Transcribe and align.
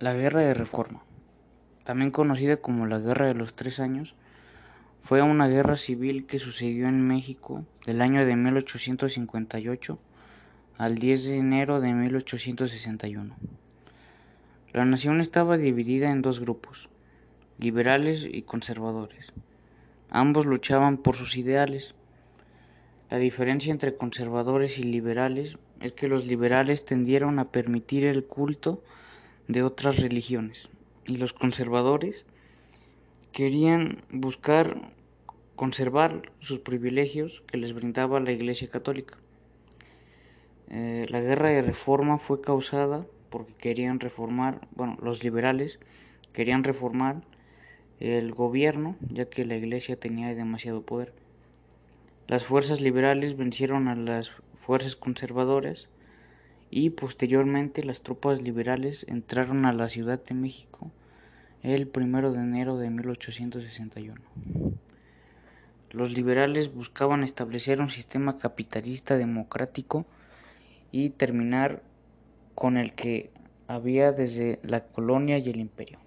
La 0.00 0.14
Guerra 0.14 0.42
de 0.42 0.54
Reforma, 0.54 1.02
también 1.82 2.12
conocida 2.12 2.58
como 2.58 2.86
la 2.86 3.00
Guerra 3.00 3.26
de 3.26 3.34
los 3.34 3.54
Tres 3.54 3.80
Años, 3.80 4.14
fue 5.00 5.22
una 5.22 5.48
guerra 5.48 5.76
civil 5.76 6.24
que 6.24 6.38
sucedió 6.38 6.86
en 6.86 7.04
México 7.04 7.64
del 7.84 8.00
año 8.00 8.24
de 8.24 8.36
1858 8.36 9.98
al 10.76 10.94
10 10.98 11.24
de 11.24 11.36
enero 11.38 11.80
de 11.80 11.94
1861. 11.94 13.34
La 14.72 14.84
nación 14.84 15.20
estaba 15.20 15.56
dividida 15.56 16.12
en 16.12 16.22
dos 16.22 16.38
grupos, 16.38 16.88
liberales 17.58 18.24
y 18.30 18.42
conservadores. 18.42 19.32
Ambos 20.10 20.46
luchaban 20.46 20.98
por 20.98 21.16
sus 21.16 21.36
ideales. 21.36 21.96
La 23.10 23.18
diferencia 23.18 23.72
entre 23.72 23.96
conservadores 23.96 24.78
y 24.78 24.84
liberales 24.84 25.58
es 25.80 25.92
que 25.92 26.06
los 26.06 26.24
liberales 26.24 26.84
tendieron 26.84 27.40
a 27.40 27.50
permitir 27.50 28.06
el 28.06 28.24
culto 28.24 28.80
de 29.48 29.62
otras 29.62 30.00
religiones 30.00 30.68
y 31.06 31.16
los 31.16 31.32
conservadores 31.32 32.24
querían 33.32 34.02
buscar 34.10 34.80
conservar 35.56 36.30
sus 36.38 36.60
privilegios 36.60 37.42
que 37.46 37.56
les 37.56 37.72
brindaba 37.72 38.20
la 38.20 38.30
Iglesia 38.30 38.68
Católica. 38.68 39.16
Eh, 40.70 41.06
la 41.08 41.20
guerra 41.20 41.48
de 41.50 41.62
reforma 41.62 42.18
fue 42.18 42.40
causada 42.40 43.06
porque 43.30 43.54
querían 43.54 44.00
reformar, 44.00 44.68
bueno, 44.76 44.98
los 45.02 45.24
liberales 45.24 45.80
querían 46.32 46.62
reformar 46.62 47.22
el 48.00 48.32
gobierno 48.32 48.96
ya 49.00 49.28
que 49.28 49.44
la 49.44 49.56
Iglesia 49.56 49.98
tenía 49.98 50.34
demasiado 50.34 50.82
poder. 50.82 51.12
Las 52.26 52.44
fuerzas 52.44 52.80
liberales 52.80 53.36
vencieron 53.36 53.88
a 53.88 53.94
las 53.94 54.30
fuerzas 54.54 54.94
conservadoras 54.96 55.88
y 56.70 56.90
posteriormente 56.90 57.84
las 57.84 58.02
tropas 58.02 58.42
liberales 58.42 59.06
entraron 59.08 59.64
a 59.64 59.72
la 59.72 59.88
Ciudad 59.88 60.22
de 60.22 60.34
México 60.34 60.90
el 61.62 61.90
1 61.94 62.32
de 62.32 62.40
enero 62.40 62.76
de 62.76 62.90
1861. 62.90 64.20
Los 65.90 66.12
liberales 66.12 66.74
buscaban 66.74 67.24
establecer 67.24 67.80
un 67.80 67.90
sistema 67.90 68.38
capitalista 68.38 69.16
democrático 69.16 70.06
y 70.92 71.10
terminar 71.10 71.82
con 72.54 72.76
el 72.76 72.94
que 72.94 73.30
había 73.66 74.12
desde 74.12 74.60
la 74.62 74.84
colonia 74.84 75.38
y 75.38 75.48
el 75.48 75.60
imperio. 75.60 75.98